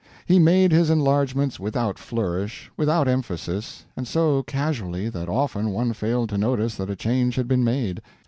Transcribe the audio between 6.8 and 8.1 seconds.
a change had been made.